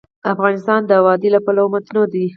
افغانستان 0.33 0.81
د 0.85 0.91
وادي 1.05 1.29
له 1.35 1.39
پلوه 1.45 1.69
متنوع 1.73 2.05
دی. 2.13 2.25